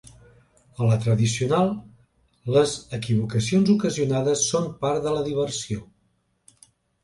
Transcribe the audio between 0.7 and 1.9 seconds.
A la tradicional,